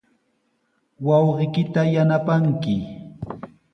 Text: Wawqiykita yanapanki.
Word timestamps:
Wawqiykita 1.07 1.81
yanapanki. 1.93 2.75